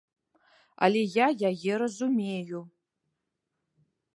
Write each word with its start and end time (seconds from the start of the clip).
Але 0.87 1.01
я 1.17 1.27
яе 1.49 1.73
разумею. 1.83 2.59